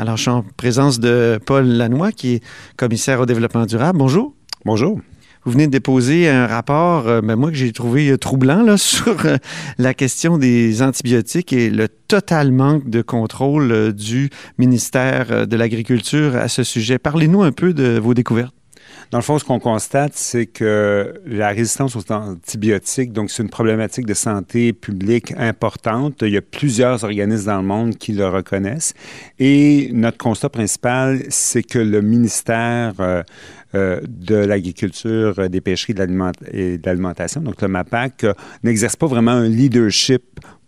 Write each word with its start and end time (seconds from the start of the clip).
Alors, 0.00 0.16
je 0.16 0.22
suis 0.22 0.30
en 0.30 0.42
présence 0.56 0.98
de 0.98 1.38
Paul 1.44 1.66
Lannoy, 1.66 2.12
qui 2.12 2.34
est 2.34 2.44
commissaire 2.76 3.20
au 3.20 3.26
développement 3.26 3.66
durable. 3.66 3.98
Bonjour. 3.98 4.34
Bonjour. 4.64 4.98
Vous 5.44 5.52
venez 5.52 5.66
de 5.66 5.72
déposer 5.72 6.28
un 6.28 6.46
rapport, 6.46 7.08
euh, 7.08 7.20
ben, 7.20 7.34
moi, 7.36 7.50
que 7.50 7.56
j'ai 7.56 7.72
trouvé 7.72 8.10
euh, 8.10 8.16
troublant 8.16 8.62
là, 8.62 8.76
sur 8.78 9.26
euh, 9.26 9.36
la 9.78 9.92
question 9.92 10.38
des 10.38 10.82
antibiotiques 10.82 11.52
et 11.52 11.70
le 11.70 11.88
total 11.88 12.52
manque 12.52 12.88
de 12.88 13.02
contrôle 13.02 13.72
euh, 13.72 13.92
du 13.92 14.30
ministère 14.58 15.46
de 15.46 15.56
l'Agriculture 15.56 16.36
à 16.36 16.48
ce 16.48 16.62
sujet. 16.62 16.98
Parlez-nous 16.98 17.42
un 17.42 17.52
peu 17.52 17.74
de 17.74 17.98
vos 17.98 18.14
découvertes. 18.14 18.54
Dans 19.10 19.18
le 19.18 19.24
fond, 19.24 19.40
ce 19.40 19.44
qu'on 19.44 19.58
constate, 19.58 20.12
c'est 20.14 20.46
que 20.46 21.20
la 21.26 21.48
résistance 21.48 21.96
aux 21.96 22.12
antibiotiques, 22.12 23.12
donc 23.12 23.32
c'est 23.32 23.42
une 23.42 23.50
problématique 23.50 24.06
de 24.06 24.14
santé 24.14 24.72
publique 24.72 25.34
importante. 25.36 26.22
Il 26.22 26.30
y 26.30 26.36
a 26.36 26.42
plusieurs 26.42 27.02
organismes 27.02 27.46
dans 27.46 27.56
le 27.56 27.66
monde 27.66 27.96
qui 27.96 28.12
le 28.12 28.28
reconnaissent. 28.28 28.94
Et 29.40 29.90
notre 29.92 30.16
constat 30.16 30.48
principal, 30.48 31.24
c'est 31.28 31.64
que 31.64 31.80
le 31.80 32.02
ministère 32.02 32.94
euh, 33.00 33.24
euh, 33.74 34.00
de 34.06 34.36
l'agriculture, 34.36 35.34
euh, 35.40 35.48
des 35.48 35.60
pêcheries 35.60 35.94
et 36.52 36.78
de 36.78 36.86
l'alimentation, 36.86 37.40
donc 37.40 37.60
le 37.62 37.66
MAPAC, 37.66 38.26
n'exerce 38.62 38.94
pas 38.94 39.08
vraiment 39.08 39.32
un 39.32 39.48
leadership 39.48 40.22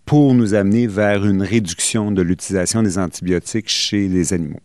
pour 0.04 0.34
nous 0.34 0.54
amener 0.54 0.88
vers 0.88 1.24
une 1.24 1.42
réduction 1.42 2.10
de 2.10 2.22
l'utilisation 2.22 2.82
des 2.82 2.98
antibiotiques 2.98 3.68
chez 3.68 4.08
les 4.08 4.32
animaux. 4.32 4.60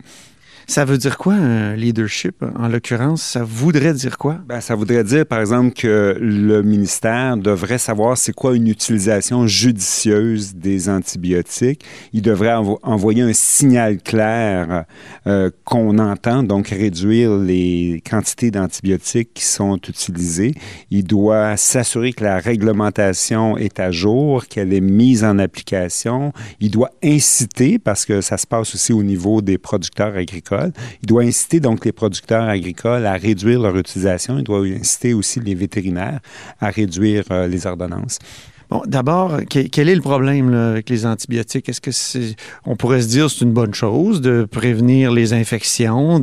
Ça 0.70 0.84
veut 0.84 0.98
dire 0.98 1.18
quoi, 1.18 1.34
un 1.34 1.76
leadership? 1.78 2.44
En 2.58 2.68
l'occurrence, 2.68 3.22
ça 3.22 3.42
voudrait 3.42 3.94
dire 3.94 4.18
quoi? 4.18 4.38
Ben, 4.46 4.60
ça 4.60 4.76
voudrait 4.76 5.06
dire, 5.06 5.26
par 5.26 5.40
exemple, 5.40 5.72
que 5.74 6.18
le 6.20 6.62
ministère 6.62 7.38
devrait 7.38 7.78
savoir 7.78 8.18
c'est 8.18 8.34
quoi 8.34 8.54
une 8.54 8.68
utilisation 8.68 9.48
judicieuse 9.48 10.56
des 10.56 10.90
antibiotiques. 10.90 11.86
Il 12.12 12.22
devrait 12.22 12.50
envo- 12.50 12.80
envoyer 12.84 13.22
un 13.22 13.32
signal 13.32 14.02
clair 14.02 14.84
euh, 15.26 15.50
qu'on 15.64 15.98
entend, 16.00 16.44
donc 16.44 16.68
réduire 16.68 17.38
les 17.38 18.04
quantités 18.08 18.52
d'antibiotiques 18.52 19.30
qui 19.36 19.46
sont 19.46 19.78
utilisées. 19.88 20.54
Il 20.92 21.06
doit 21.06 21.56
s'assurer 21.56 22.12
que 22.12 22.26
la 22.26 22.40
réglementation 22.40 23.58
est 23.58 23.80
à 23.80 23.92
jour, 23.92 24.46
qu'elle 24.48 24.74
est 24.74 24.81
mise 24.81 25.24
en 25.24 25.40
application. 25.40 26.34
Il 26.59 26.72
doit 26.72 26.92
inciter, 27.02 27.80
parce 27.80 28.06
que 28.06 28.20
ça 28.20 28.38
se 28.38 28.46
passe 28.46 28.76
aussi 28.76 28.92
au 28.92 29.02
niveau 29.04 29.42
des 29.42 29.58
producteurs 29.58 30.14
agricoles, 30.18 30.56
il 31.02 31.08
doit 31.08 31.23
inciter 31.23 31.59
donc 31.59 31.86
les 31.86 31.91
producteurs 31.91 32.47
agricoles 32.47 33.05
à 33.05 33.13
réduire 33.13 33.61
leur 33.61 33.77
utilisation. 33.77 34.38
Il 34.38 34.44
doit 34.44 34.66
inciter 34.66 35.13
aussi 35.13 35.39
les 35.39 35.55
vétérinaires 35.55 36.19
à 36.59 36.69
réduire 36.69 37.23
euh, 37.31 37.47
les 37.47 37.66
ordonnances. 37.66 38.19
Bon, 38.70 38.82
d'abord, 38.86 39.40
que- 39.50 39.68
quel 39.68 39.88
est 39.88 39.96
le 39.96 40.02
problème 40.02 40.54
avec 40.54 40.90
les 40.90 41.06
antibiotiques? 41.06 41.70
Est-ce 41.70 41.80
que 41.80 41.92
c'est, 41.92 42.36
on 42.66 42.76
pourrait 42.76 43.02
se 43.02 43.08
dire 43.08 43.30
c'est 43.30 43.46
une 43.46 43.54
bonne 43.54 43.74
chose 43.74 44.20
de 44.20 44.44
prévenir 44.50 45.12
les 45.12 45.32
infections, 45.34 46.22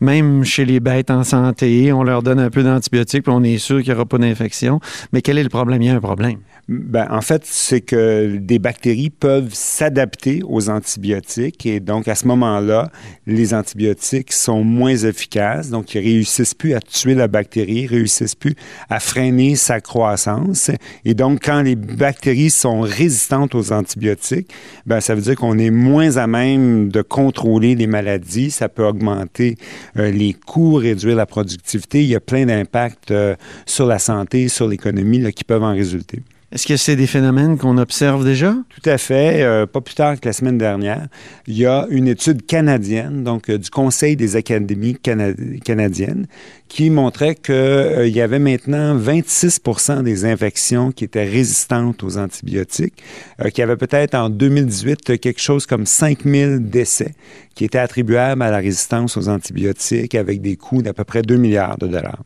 même 0.00 0.44
chez 0.44 0.64
les 0.66 0.80
bêtes 0.80 1.10
en 1.10 1.24
santé, 1.24 1.92
on 1.92 2.02
leur 2.02 2.22
donne 2.22 2.40
un 2.40 2.50
peu 2.50 2.62
d'antibiotiques 2.62 3.22
puis 3.24 3.32
on 3.34 3.42
est 3.42 3.58
sûr 3.58 3.78
qu'il 3.82 3.88
n'y 3.92 3.94
aura 3.94 4.04
pas 4.04 4.18
d'infection. 4.18 4.80
Mais 5.12 5.22
quel 5.22 5.38
est 5.38 5.42
le 5.42 5.48
problème? 5.48 5.80
Il 5.80 5.86
y 5.86 5.90
a 5.90 5.94
un 5.94 6.00
problème. 6.00 6.38
Ben, 6.68 7.08
en 7.10 7.22
fait, 7.22 7.42
c'est 7.44 7.80
que 7.80 8.36
des 8.36 8.58
bactéries 8.58 9.10
peuvent 9.10 9.50
s'adapter 9.52 10.42
aux 10.46 10.70
antibiotiques 10.70 11.66
et 11.66 11.80
donc 11.80 12.06
à 12.06 12.14
ce 12.14 12.26
moment-là, 12.28 12.90
les 13.26 13.52
antibiotiques 13.54 14.32
sont 14.32 14.62
moins 14.62 14.94
efficaces, 14.96 15.70
donc 15.70 15.94
ils 15.94 16.00
réussissent 16.00 16.54
plus 16.54 16.74
à 16.74 16.80
tuer 16.80 17.14
la 17.14 17.28
bactérie, 17.28 17.86
réussissent 17.86 18.34
plus 18.36 18.54
à 18.88 19.00
freiner 19.00 19.56
sa 19.56 19.80
croissance. 19.80 20.70
Et 21.04 21.14
donc, 21.14 21.40
quand 21.44 21.61
les 21.62 21.76
bactéries 21.76 22.50
sont 22.50 22.80
résistantes 22.80 23.54
aux 23.54 23.72
antibiotiques, 23.72 24.50
ben, 24.86 25.00
ça 25.00 25.14
veut 25.14 25.22
dire 25.22 25.36
qu'on 25.36 25.58
est 25.58 25.70
moins 25.70 26.16
à 26.16 26.26
même 26.26 26.88
de 26.90 27.02
contrôler 27.02 27.74
les 27.74 27.86
maladies. 27.86 28.50
Ça 28.50 28.68
peut 28.68 28.84
augmenter 28.84 29.56
euh, 29.96 30.10
les 30.10 30.34
coûts, 30.34 30.74
réduire 30.74 31.16
la 31.16 31.26
productivité. 31.26 32.02
Il 32.02 32.08
y 32.08 32.16
a 32.16 32.20
plein 32.20 32.46
d'impacts 32.46 33.10
euh, 33.10 33.34
sur 33.66 33.86
la 33.86 33.98
santé, 33.98 34.48
sur 34.48 34.68
l'économie 34.68 35.32
qui 35.32 35.44
peuvent 35.44 35.62
en 35.62 35.72
résulter. 35.72 36.22
Est-ce 36.52 36.66
que 36.66 36.76
c'est 36.76 36.96
des 36.96 37.06
phénomènes 37.06 37.56
qu'on 37.56 37.78
observe 37.78 38.26
déjà? 38.26 38.54
Tout 38.68 38.90
à 38.90 38.98
fait. 38.98 39.42
Euh, 39.42 39.64
pas 39.64 39.80
plus 39.80 39.94
tard 39.94 40.20
que 40.20 40.28
la 40.28 40.34
semaine 40.34 40.58
dernière, 40.58 41.08
il 41.46 41.56
y 41.56 41.64
a 41.64 41.86
une 41.88 42.06
étude 42.06 42.44
canadienne, 42.44 43.24
donc 43.24 43.48
euh, 43.48 43.56
du 43.56 43.70
Conseil 43.70 44.16
des 44.16 44.36
académies 44.36 44.96
cana- 45.02 45.32
canadiennes, 45.64 46.26
qui 46.68 46.90
montrait 46.90 47.36
qu'il 47.36 48.08
y 48.14 48.20
avait 48.20 48.38
maintenant 48.38 48.94
26% 48.98 50.02
des 50.02 50.26
infections 50.26 50.92
qui 50.92 51.04
étaient 51.04 51.24
résistantes 51.24 52.02
aux 52.04 52.18
antibiotiques, 52.18 53.02
euh, 53.40 53.48
qu'il 53.48 53.60
y 53.60 53.62
avait 53.62 53.76
peut-être 53.76 54.14
en 54.14 54.28
2018 54.28 55.08
euh, 55.08 55.16
quelque 55.16 55.40
chose 55.40 55.64
comme 55.64 55.86
5000 55.86 56.68
décès 56.68 57.14
qui 57.54 57.64
étaient 57.64 57.78
attribuables 57.78 58.42
à 58.42 58.50
la 58.50 58.58
résistance 58.58 59.16
aux 59.16 59.30
antibiotiques 59.30 60.14
avec 60.14 60.42
des 60.42 60.56
coûts 60.56 60.82
d'à 60.82 60.92
peu 60.92 61.04
près 61.04 61.22
2 61.22 61.36
milliards 61.36 61.78
de 61.78 61.86
dollars. 61.86 62.22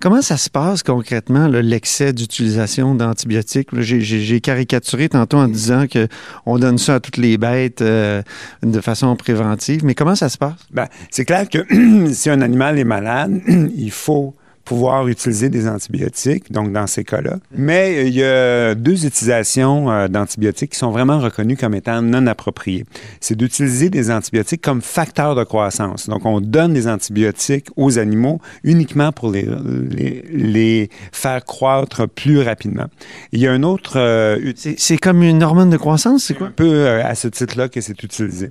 Comment 0.00 0.22
ça 0.22 0.36
se 0.36 0.50
passe 0.50 0.82
concrètement, 0.82 1.46
l'excès 1.48 2.12
d'utilisation 2.12 2.94
d'antibiotiques? 2.94 3.68
J'ai 3.80 4.40
caricaturé 4.40 5.08
tantôt 5.08 5.38
en 5.38 5.48
disant 5.48 5.86
que 5.86 6.08
on 6.44 6.58
donne 6.58 6.78
ça 6.78 6.96
à 6.96 7.00
toutes 7.00 7.16
les 7.16 7.38
bêtes 7.38 7.82
euh, 7.82 8.22
de 8.62 8.80
façon 8.80 9.14
préventive, 9.16 9.84
mais 9.84 9.94
comment 9.94 10.14
ça 10.14 10.28
se 10.28 10.38
passe? 10.38 10.54
Ben, 10.70 10.86
c'est 11.10 11.24
clair 11.24 11.48
que 11.48 11.64
si 12.12 12.30
un 12.30 12.40
animal 12.42 12.78
est 12.78 12.84
malade, 12.84 13.40
il 13.48 13.90
faut 13.90 14.34
pouvoir 14.66 15.08
utiliser 15.08 15.48
des 15.48 15.66
antibiotiques, 15.68 16.52
donc 16.52 16.72
dans 16.72 16.86
ces 16.86 17.04
cas-là. 17.04 17.38
Mais 17.56 17.96
euh, 17.96 18.02
il 18.02 18.14
y 18.14 18.24
a 18.24 18.74
deux 18.74 19.06
utilisations 19.06 19.90
euh, 19.90 20.08
d'antibiotiques 20.08 20.72
qui 20.72 20.78
sont 20.78 20.90
vraiment 20.90 21.18
reconnues 21.18 21.56
comme 21.56 21.74
étant 21.74 22.02
non 22.02 22.26
appropriées. 22.26 22.84
C'est 23.20 23.36
d'utiliser 23.36 23.88
des 23.88 24.10
antibiotiques 24.10 24.60
comme 24.60 24.82
facteur 24.82 25.34
de 25.36 25.44
croissance. 25.44 26.08
Donc, 26.08 26.26
on 26.26 26.40
donne 26.40 26.74
des 26.74 26.88
antibiotiques 26.88 27.68
aux 27.76 27.98
animaux 27.98 28.40
uniquement 28.64 29.12
pour 29.12 29.30
les, 29.30 29.46
les, 29.90 30.24
les 30.30 30.90
faire 31.12 31.44
croître 31.44 32.08
plus 32.08 32.40
rapidement. 32.40 32.86
Il 33.32 33.40
y 33.40 33.46
a 33.46 33.52
un 33.52 33.62
autre 33.62 33.94
euh, 33.96 34.52
C'est, 34.56 34.98
comme 34.98 35.22
une 35.22 35.42
hormone 35.42 35.70
de 35.70 35.76
croissance, 35.76 36.24
c'est 36.24 36.34
quoi? 36.34 36.48
un 36.48 36.50
peu 36.50 36.86
euh, 36.86 37.04
à 37.04 37.14
ce 37.14 37.28
titre-là 37.28 37.68
que 37.68 37.80
c'est 37.80 38.02
utilisé. 38.02 38.50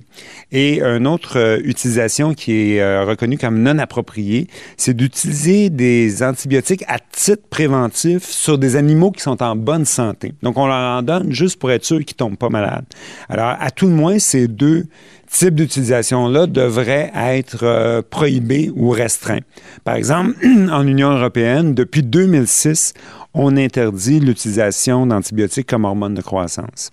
Et 0.50 0.80
une 0.80 1.06
autre 1.06 1.38
euh, 1.38 1.60
utilisation 1.64 2.34
qui 2.34 2.74
est 2.74 3.02
reconnue 3.04 3.38
comme 3.38 3.60
non 3.62 3.78
appropriée, 3.78 4.48
c'est 4.76 4.94
d'utiliser 4.94 5.70
des 5.70 6.05
antibiotiques 6.22 6.84
à 6.88 6.98
titre 6.98 7.42
préventif 7.48 8.24
sur 8.24 8.58
des 8.58 8.76
animaux 8.76 9.10
qui 9.10 9.20
sont 9.22 9.42
en 9.42 9.56
bonne 9.56 9.84
santé. 9.84 10.34
Donc, 10.42 10.56
on 10.56 10.66
leur 10.66 10.98
en 10.98 11.02
donne 11.02 11.32
juste 11.32 11.58
pour 11.58 11.70
être 11.70 11.84
sûr 11.84 12.04
qu'ils 12.04 12.16
tombent 12.16 12.36
pas 12.36 12.48
malades. 12.48 12.84
Alors, 13.28 13.54
à 13.58 13.70
tout 13.70 13.86
le 13.86 13.92
moins, 13.92 14.18
ces 14.18 14.48
deux 14.48 14.86
types 15.28 15.54
d'utilisation-là 15.54 16.46
devraient 16.46 17.10
être 17.14 17.64
euh, 17.64 18.02
prohibés 18.08 18.70
ou 18.74 18.90
restreints. 18.90 19.40
Par 19.84 19.96
exemple, 19.96 20.34
en 20.70 20.86
Union 20.86 21.10
européenne, 21.10 21.74
depuis 21.74 22.02
2006, 22.02 22.94
on 23.34 23.56
interdit 23.56 24.20
l'utilisation 24.20 25.06
d'antibiotiques 25.06 25.68
comme 25.68 25.84
hormone 25.84 26.14
de 26.14 26.22
croissance. 26.22 26.92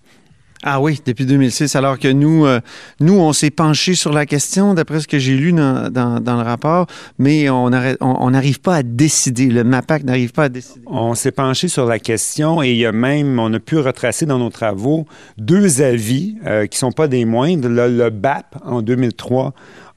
Ah 0.65 0.79
oui, 0.79 1.01
depuis 1.05 1.25
2006, 1.25 1.75
alors 1.75 1.99
que 1.99 2.07
nous, 2.07 2.45
euh, 2.45 2.61
nous 3.01 3.15
on 3.15 3.33
s'est 3.33 3.51
penché 3.51 3.95
sur 3.95 4.13
la 4.13 4.25
question, 4.25 4.73
d'après 4.73 5.01
ce 5.01 5.09
que 5.09 5.19
j'ai 5.19 5.35
lu 5.35 5.51
dans, 5.51 5.91
le 5.91 6.41
rapport, 6.41 6.87
mais 7.19 7.49
on 7.49 7.69
n'arrive 7.69 8.61
pas 8.61 8.77
à 8.77 8.83
décider. 8.83 9.47
Le 9.47 9.65
MAPAC 9.65 10.05
n'arrive 10.05 10.31
pas 10.31 10.45
à 10.45 10.49
décider. 10.49 10.79
On 10.87 11.15
s'est 11.15 11.33
penché 11.33 11.67
sur 11.67 11.85
la 11.85 11.99
question 11.99 12.63
et 12.63 12.89
même, 12.93 13.39
on 13.39 13.53
a 13.53 13.59
pu 13.59 13.77
retracer 13.77 14.25
dans 14.25 14.39
nos 14.39 14.49
travaux 14.49 15.05
deux 15.37 15.81
avis 15.81 16.37
euh, 16.45 16.65
qui 16.65 16.77
sont 16.77 16.93
pas 16.93 17.09
des 17.09 17.25
moindres. 17.25 17.67
Le, 17.67 18.09
BAP, 18.09 18.55
en 18.63 18.81
2003, 18.81 19.53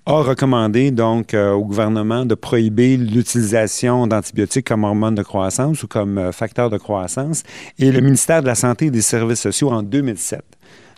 a 0.07 0.23
recommandé 0.23 0.91
donc 0.91 1.33
euh, 1.33 1.53
au 1.53 1.65
gouvernement 1.65 2.25
de 2.25 2.35
prohiber 2.35 2.97
l'utilisation 2.97 4.09
d'antibiotiques 4.09 4.67
comme 4.67 4.83
hormone 4.83 5.15
de 5.15 5.23
croissance 5.23 5.85
ou 5.85 5.87
comme 5.87 6.33
facteur 6.33 6.71
de 6.71 6.77
croissance. 6.77 7.45
Et 7.79 7.93
le 7.93 8.01
ministère 8.01 8.43
de 8.43 8.49
la 8.49 8.57
Santé 8.57 8.87
et 8.87 8.91
des 8.91 9.03
Services 9.03 9.41
sociaux, 9.41 9.71
en 9.71 9.85
2007, 9.85 10.43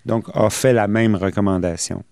donc 0.08 0.25
a 0.34 0.50
fait 0.50 0.72
la 0.72 0.88
même 0.88 1.14
recommandation. 1.14 2.02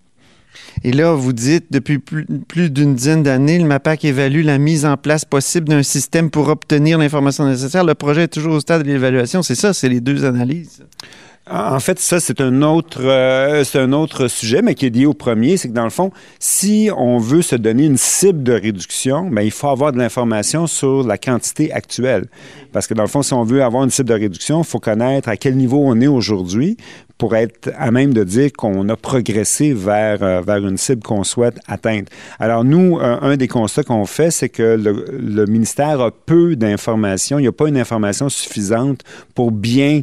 Et 0.83 0.91
là, 0.91 1.13
vous 1.13 1.33
dites, 1.33 1.65
depuis 1.71 1.99
plus, 1.99 2.69
d'une 2.69 2.95
dizaine 2.95 3.23
d'années, 3.23 3.59
le 3.59 3.65
MAPAC 3.65 4.05
évalue 4.05 4.43
la 4.43 4.57
mise 4.57 4.85
en 4.85 4.95
place 4.95 5.25
possible 5.25 5.67
d'un 5.67 5.83
système 5.83 6.29
pour 6.29 6.47
obtenir 6.47 6.97
l'information 6.97 7.45
nécessaire. 7.45 7.83
Le 7.83 7.95
projet 7.95 8.23
est 8.23 8.27
toujours 8.27 8.53
au 8.53 8.59
stade 8.59 8.83
de 8.83 8.87
l'évaluation. 8.87 9.43
C'est 9.43 9.55
ça, 9.55 9.73
c'est 9.73 9.89
les 9.89 10.01
deux 10.01 10.25
analyses. 10.25 10.83
En 11.49 11.79
fait, 11.79 11.97
ça, 11.99 12.19
c'est 12.19 12.41
un 12.41 12.61
autre, 12.61 13.01
euh, 13.03 13.63
c'est 13.63 13.79
un 13.79 13.93
autre 13.93 14.27
sujet, 14.27 14.61
mais 14.61 14.75
qui 14.75 14.85
est 14.85 14.89
lié 14.89 15.05
au 15.05 15.13
premier. 15.13 15.55
C'est 15.55 15.69
que 15.69 15.73
dans 15.73 15.85
le 15.85 15.89
fond, 15.89 16.11
si 16.39 16.89
on 16.95 17.19
veut 17.19 17.41
se 17.41 17.55
donner 17.55 17.85
une 17.85 17.95
cible 17.97 18.43
de 18.43 18.51
réduction, 18.51 19.29
bien, 19.29 19.43
il 19.43 19.51
faut 19.51 19.69
avoir 19.69 19.93
de 19.93 19.97
l'information 19.97 20.67
sur 20.67 21.07
la 21.07 21.17
quantité 21.17 21.71
actuelle. 21.71 22.25
Parce 22.73 22.85
que 22.85 22.93
dans 22.93 23.03
le 23.03 23.07
fond, 23.07 23.21
si 23.21 23.33
on 23.33 23.43
veut 23.43 23.63
avoir 23.63 23.85
une 23.85 23.89
cible 23.89 24.09
de 24.09 24.15
réduction, 24.15 24.61
il 24.61 24.67
faut 24.67 24.79
connaître 24.79 25.29
à 25.29 25.37
quel 25.37 25.55
niveau 25.55 25.81
on 25.81 26.01
est 26.01 26.07
aujourd'hui 26.07 26.75
pour 27.17 27.35
être 27.35 27.71
à 27.77 27.91
même 27.91 28.13
de 28.13 28.23
dire 28.23 28.51
qu'on 28.53 28.87
a 28.89 28.95
progressé 28.95 29.73
vers, 29.73 30.21
euh, 30.21 30.41
vers 30.41 30.57
une 30.57 30.77
cible 30.77 31.03
qu'on 31.03 31.23
souhaite 31.23 31.59
atteindre. 31.67 32.07
Alors 32.39 32.63
nous, 32.63 32.99
euh, 32.99 33.17
un 33.21 33.37
des 33.37 33.47
constats 33.47 33.83
qu'on 33.83 34.05
fait, 34.05 34.31
c'est 34.31 34.49
que 34.49 34.77
le, 34.77 35.45
ministère 35.45 36.01
a 36.01 36.11
peu 36.11 36.55
d'informations. 36.55 37.39
Il 37.39 37.43
n'y 37.43 37.47
a 37.47 37.51
pas 37.51 37.67
une 37.67 37.77
information 37.77 38.29
suffisante 38.29 39.01
pour 39.33 39.51
bien 39.51 40.01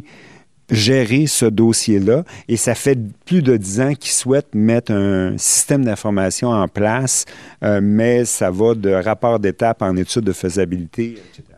gérer 0.71 1.27
ce 1.27 1.45
dossier-là 1.45 2.23
et 2.47 2.57
ça 2.57 2.73
fait 2.73 2.97
plus 3.25 3.43
de 3.43 3.55
dix 3.55 3.79
ans 3.81 3.93
qu'ils 3.93 4.11
souhaitent 4.11 4.55
mettre 4.55 4.91
un 4.91 5.37
système 5.37 5.85
d'information 5.85 6.49
en 6.49 6.67
place, 6.67 7.25
euh, 7.63 7.79
mais 7.83 8.25
ça 8.25 8.49
va 8.49 8.73
de 8.73 8.89
rapport 8.89 9.39
d'étape 9.39 9.83
en 9.83 9.95
étude 9.95 10.23
de 10.23 10.33
faisabilité, 10.33 11.19
etc. 11.33 11.54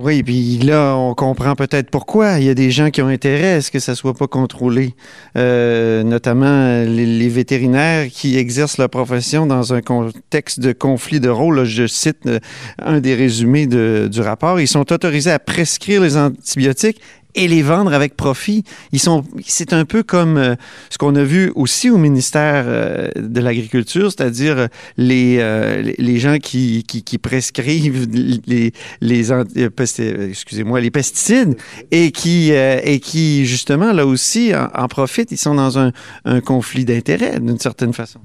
Oui, 0.00 0.22
puis 0.22 0.58
là, 0.58 0.94
on 0.96 1.12
comprend 1.14 1.56
peut-être 1.56 1.90
pourquoi. 1.90 2.38
Il 2.38 2.44
y 2.44 2.50
a 2.50 2.54
des 2.54 2.70
gens 2.70 2.90
qui 2.90 3.02
ont 3.02 3.08
intérêt 3.08 3.54
à 3.54 3.60
ce 3.60 3.72
que 3.72 3.80
ça 3.80 3.96
soit 3.96 4.14
pas 4.14 4.28
contrôlé, 4.28 4.94
euh, 5.36 6.04
notamment 6.04 6.84
les, 6.84 7.28
vétérinaires 7.28 8.06
qui 8.08 8.38
exercent 8.38 8.78
leur 8.78 8.90
profession 8.90 9.44
dans 9.46 9.74
un 9.74 9.80
contexte 9.80 10.60
de 10.60 10.70
conflit 10.70 11.18
de 11.18 11.28
rôle. 11.28 11.64
Je 11.64 11.88
cite 11.88 12.26
euh, 12.26 12.38
un 12.80 13.00
des 13.00 13.16
résumés 13.16 13.66
du 13.66 14.20
rapport. 14.20 14.60
Ils 14.60 14.68
sont 14.68 14.92
autorisés 14.92 15.32
à 15.32 15.40
prescrire 15.40 16.00
les 16.00 16.16
antibiotiques 16.16 17.00
et 17.34 17.48
les 17.48 17.62
vendre 17.62 17.92
avec 17.92 18.16
profit. 18.16 18.64
Ils 18.92 19.00
sont, 19.00 19.24
c'est 19.44 19.72
un 19.72 19.84
peu 19.84 20.02
comme 20.02 20.36
euh, 20.36 20.54
ce 20.90 20.98
qu'on 20.98 21.14
a 21.14 21.22
vu 21.22 21.52
aussi 21.54 21.90
au 21.90 21.98
ministère 21.98 22.64
euh, 22.66 23.08
de 23.16 23.40
l'Agriculture, 23.40 24.10
c'est-à-dire 24.10 24.58
euh, 24.58 24.68
les, 24.96 25.94
les 25.98 26.18
gens 26.18 26.38
qui, 26.38 26.84
qui, 26.84 27.18
prescrivent 27.18 28.08
les, 28.46 28.72
les 29.00 29.32
excusez-moi, 29.32 30.80
les 30.80 30.90
pesticides 30.90 31.56
et 31.90 32.12
qui, 32.12 32.50
et 32.50 33.00
qui 33.00 33.46
justement 33.46 33.92
là 33.92 34.06
aussi 34.06 34.52
en, 34.54 34.68
en 34.74 34.88
profitent. 34.88 35.32
Ils 35.32 35.38
sont 35.38 35.54
dans 35.54 35.78
un, 35.78 35.92
un 36.24 36.40
conflit 36.40 36.84
d'intérêts 36.84 37.40
d'une 37.40 37.58
certaine 37.58 37.92
façon. 37.92 38.20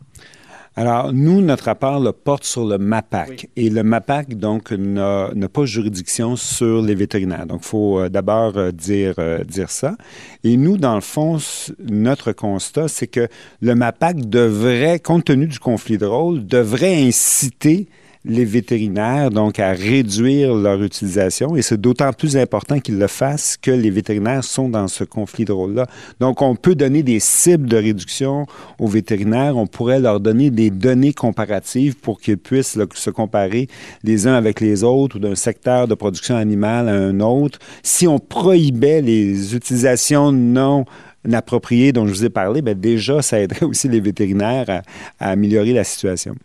Alors, 0.75 1.13
nous, 1.13 1.41
notre 1.41 1.65
rapport 1.65 1.99
le 1.99 2.11
porte 2.11 2.45
sur 2.45 2.65
le 2.65 2.79
MAPAC. 2.79 3.29
Oui. 3.29 3.49
Et 3.55 3.69
le 3.69 3.83
MAPAC, 3.83 4.35
donc, 4.35 4.71
n'a 4.71 5.29
pas 5.51 5.65
juridiction 5.65 6.35
sur 6.35 6.81
les 6.81 6.95
vétérinaires. 6.95 7.45
Donc, 7.45 7.61
il 7.63 7.67
faut 7.67 7.99
euh, 7.99 8.09
d'abord 8.09 8.57
euh, 8.57 8.71
dire, 8.71 9.13
euh, 9.19 9.43
dire 9.43 9.69
ça. 9.69 9.95
Et 10.43 10.57
nous, 10.57 10.77
dans 10.77 10.95
le 10.95 11.01
fond, 11.01 11.37
notre 11.79 12.31
constat, 12.31 12.87
c'est 12.87 13.05
que 13.05 13.27
le 13.61 13.75
MAPAC 13.75 14.27
devrait, 14.27 14.99
compte 14.99 15.25
tenu 15.25 15.45
du 15.45 15.59
conflit 15.59 15.99
de 15.99 16.07
rôle, 16.07 16.45
devrait 16.47 17.03
inciter 17.03 17.87
les 18.25 18.45
vétérinaires, 18.45 19.29
donc 19.29 19.59
à 19.59 19.71
réduire 19.71 20.55
leur 20.55 20.81
utilisation. 20.81 21.55
Et 21.55 21.61
c'est 21.61 21.79
d'autant 21.79 22.13
plus 22.13 22.37
important 22.37 22.79
qu'ils 22.79 22.97
le 22.97 23.07
fassent 23.07 23.57
que 23.61 23.71
les 23.71 23.89
vétérinaires 23.89 24.43
sont 24.43 24.69
dans 24.69 24.87
ce 24.87 25.03
conflit 25.03 25.45
de 25.45 25.51
rôle-là. 25.51 25.87
Donc, 26.19 26.41
on 26.41 26.55
peut 26.55 26.75
donner 26.75 27.03
des 27.03 27.19
cibles 27.19 27.67
de 27.67 27.77
réduction 27.77 28.45
aux 28.79 28.87
vétérinaires. 28.87 29.57
On 29.57 29.67
pourrait 29.67 29.99
leur 29.99 30.19
donner 30.19 30.51
des 30.51 30.69
données 30.69 31.13
comparatives 31.13 31.97
pour 31.97 32.21
qu'ils 32.21 32.37
puissent 32.37 32.77
se 32.93 33.09
comparer 33.09 33.67
les 34.03 34.27
uns 34.27 34.35
avec 34.35 34.61
les 34.61 34.83
autres 34.83 35.17
ou 35.17 35.19
d'un 35.19 35.35
secteur 35.35 35.87
de 35.87 35.95
production 35.95 36.35
animale 36.35 36.87
à 36.87 36.93
un 36.93 37.19
autre. 37.19 37.59
Si 37.81 38.07
on 38.07 38.19
prohibait 38.19 39.01
les 39.01 39.55
utilisations 39.55 40.31
non 40.31 40.85
appropriées 41.31 41.93
dont 41.93 42.05
je 42.05 42.11
vous 42.11 42.25
ai 42.25 42.29
parlé, 42.29 42.61
bien 42.61 42.75
déjà, 42.75 43.21
ça 43.21 43.39
aiderait 43.39 43.65
aussi 43.65 43.87
les 43.87 44.01
vétérinaires 44.01 44.83
à 45.19 45.29
améliorer 45.29 45.73
la 45.73 45.83
situation. 45.83 46.35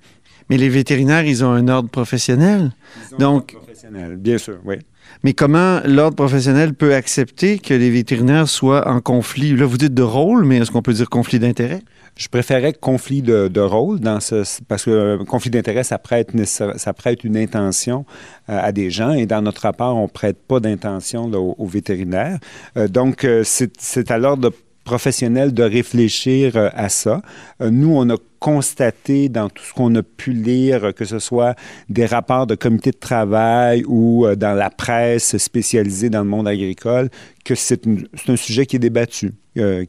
Mais 0.50 0.56
les 0.56 0.68
vétérinaires, 0.68 1.24
ils 1.24 1.44
ont 1.44 1.50
un 1.50 1.68
ordre 1.68 1.90
professionnel. 1.90 2.72
Ils 3.10 3.14
ont 3.14 3.18
Donc, 3.18 3.52
un 3.52 3.56
ordre 3.56 3.66
professionnel, 3.66 4.16
bien 4.16 4.38
sûr, 4.38 4.58
oui. 4.64 4.76
Mais 5.24 5.32
comment 5.32 5.80
l'ordre 5.84 6.16
professionnel 6.16 6.74
peut 6.74 6.94
accepter 6.94 7.58
que 7.58 7.74
les 7.74 7.90
vétérinaires 7.90 8.48
soient 8.48 8.88
en 8.88 9.00
conflit? 9.00 9.56
Là, 9.56 9.66
vous 9.66 9.78
dites 9.78 9.94
de 9.94 10.02
rôle, 10.02 10.44
mais 10.44 10.58
est-ce 10.58 10.70
qu'on 10.70 10.82
peut 10.82 10.92
dire 10.92 11.08
conflit 11.08 11.38
d'intérêt? 11.38 11.80
Je 12.16 12.28
préférais 12.28 12.72
conflit 12.72 13.22
de, 13.22 13.48
de, 13.48 13.60
rôle 13.60 14.00
dans 14.00 14.20
ce, 14.20 14.44
parce 14.66 14.84
que 14.84 14.90
euh, 14.90 15.24
conflit 15.24 15.50
d'intérêt, 15.50 15.84
ça 15.84 15.98
prête, 15.98 16.32
ça 16.44 16.92
prête 16.92 17.24
une 17.24 17.36
intention 17.36 18.04
euh, 18.48 18.58
à 18.60 18.72
des 18.72 18.90
gens 18.90 19.12
et 19.12 19.26
dans 19.26 19.40
notre 19.40 19.62
rapport, 19.62 19.96
on 19.96 20.08
prête 20.08 20.38
pas 20.46 20.60
d'intention 20.60 21.30
aux, 21.32 21.54
aux, 21.56 21.66
vétérinaires. 21.66 22.38
Euh, 22.76 22.88
donc, 22.88 23.26
c'est 23.44 24.10
à 24.10 24.18
l'ordre 24.18 24.52
professionnel 24.88 25.52
de 25.52 25.62
réfléchir 25.62 26.56
euh, 26.56 26.70
à 26.72 26.88
ça. 26.88 27.20
Euh, 27.60 27.70
nous, 27.70 27.94
on 27.94 28.08
a 28.08 28.16
constaté 28.38 29.28
dans 29.28 29.50
tout 29.50 29.62
ce 29.62 29.74
qu'on 29.74 29.94
a 29.96 30.02
pu 30.02 30.32
lire, 30.32 30.94
que 30.94 31.04
ce 31.04 31.18
soit 31.18 31.54
des 31.90 32.06
rapports 32.06 32.46
de 32.46 32.54
comités 32.54 32.92
de 32.92 32.96
travail 32.96 33.84
ou 33.86 34.24
euh, 34.24 34.34
dans 34.34 34.54
la 34.54 34.70
presse 34.70 35.36
spécialisée 35.36 36.08
dans 36.08 36.22
le 36.22 36.30
monde 36.30 36.48
agricole, 36.48 37.10
que 37.44 37.54
c'est 37.54 37.82
un 37.86 38.36
sujet 38.36 38.64
qui 38.64 38.76
est 38.76 38.78
débattu, 38.78 39.34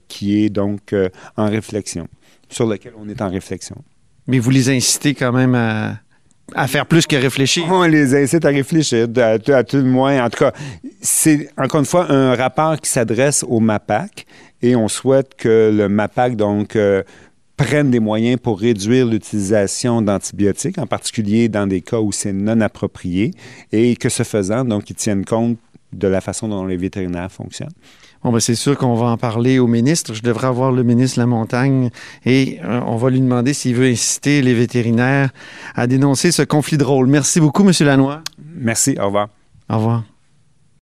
qui 0.07 0.43
est 0.43 0.49
donc 0.49 0.95
en 1.37 1.47
réflexion, 1.49 2.07
sur 2.49 2.65
lequel 2.65 2.93
on 2.97 3.07
est 3.07 3.21
en 3.21 3.29
réflexion. 3.29 3.77
Mais 4.27 4.39
vous 4.39 4.49
les 4.49 4.69
incitez 4.69 5.13
quand 5.13 5.31
même 5.31 5.55
à, 5.55 5.99
à 6.55 6.67
faire 6.67 6.85
plus 6.85 7.05
que 7.07 7.15
réfléchir. 7.15 7.65
On 7.69 7.83
les 7.83 8.15
incite 8.15 8.45
à 8.45 8.49
réfléchir, 8.49 9.07
à, 9.17 9.63
tout 9.63 9.77
le 9.77 9.83
moins. 9.83 10.23
En 10.23 10.29
tout 10.29 10.39
cas, 10.39 10.53
c'est 11.01 11.49
encore 11.57 11.79
une 11.79 11.85
fois 11.85 12.11
un 12.11 12.35
rapport 12.35 12.79
qui 12.79 12.89
s'adresse 12.89 13.43
au 13.47 13.59
MAPAC 13.59 14.25
et 14.61 14.75
on 14.75 14.87
souhaite 14.87 15.35
que 15.35 15.71
le 15.73 15.87
MAPAC, 15.89 16.35
donc, 16.35 16.75
euh, 16.75 17.03
prenne 17.55 17.91
des 17.91 17.99
moyens 17.99 18.39
pour 18.41 18.59
réduire 18.59 19.05
l'utilisation 19.05 20.01
d'antibiotiques, 20.01 20.77
en 20.77 20.87
particulier 20.87 21.49
dans 21.49 21.67
des 21.67 21.81
cas 21.81 21.99
où 21.99 22.11
c'est 22.11 22.31
non 22.31 22.61
approprié, 22.61 23.31
et 23.73 23.95
que 23.97 24.07
ce 24.07 24.23
faisant, 24.23 24.63
donc, 24.63 24.89
ils 24.89 24.95
tiennent 24.95 25.25
compte 25.25 25.57
de 25.91 26.07
la 26.07 26.21
façon 26.21 26.47
dont 26.47 26.65
les 26.65 26.77
vétérinaires 26.77 27.31
fonctionnent. 27.31 27.73
Bon, 28.23 28.31
ben 28.33 28.39
c'est 28.39 28.55
sûr 28.55 28.77
qu'on 28.77 28.95
va 28.95 29.07
en 29.07 29.17
parler 29.17 29.59
au 29.59 29.67
ministre. 29.67 30.13
Je 30.13 30.21
devrais 30.21 30.47
avoir 30.47 30.71
le 30.71 30.83
ministre 30.83 31.19
La 31.19 31.25
Montagne 31.25 31.89
et 32.25 32.59
euh, 32.63 32.81
on 32.85 32.97
va 32.97 33.09
lui 33.09 33.21
demander 33.21 33.53
s'il 33.53 33.75
veut 33.75 33.87
inciter 33.87 34.41
les 34.41 34.53
vétérinaires 34.53 35.29
à 35.75 35.87
dénoncer 35.87 36.31
ce 36.31 36.41
conflit 36.41 36.77
de 36.77 36.83
rôle. 36.83 37.07
Merci 37.07 37.39
beaucoup, 37.39 37.67
M. 37.67 37.71
Lanois. 37.79 38.21
Merci. 38.55 38.97
Au 38.99 39.05
revoir. 39.05 39.29
Au 39.69 39.77
revoir. 39.77 40.03